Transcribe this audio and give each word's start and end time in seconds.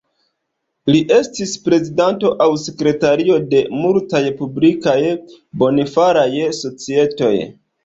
Li 0.93 1.01
estis 1.17 1.51
prezidanto 1.67 2.31
aŭ 2.45 2.47
sekretario 2.63 3.37
de 3.53 3.61
multaj 3.83 4.23
publikaj 4.41 4.97
bonfaraj 5.67 6.27
societoj. 6.65 7.33